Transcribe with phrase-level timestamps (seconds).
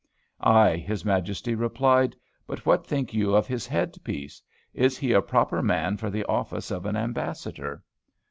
[0.39, 2.15] 'Aye,' his Majesty replied,
[2.47, 4.41] 'but what think you of his head piece?
[4.73, 7.83] Is he a proper man for the office of an ambassador?'